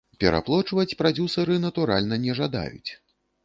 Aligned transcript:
Пераплочваць 0.21 0.97
прадзюсары, 1.03 1.59
натуральна, 1.67 2.21
не 2.27 2.33
жадаюць. 2.43 2.91